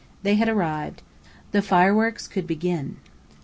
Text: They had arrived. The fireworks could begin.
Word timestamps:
They 0.23 0.33
had 0.33 0.49
arrived. 0.49 1.03
The 1.51 1.61
fireworks 1.61 2.27
could 2.27 2.47
begin. 2.47 2.97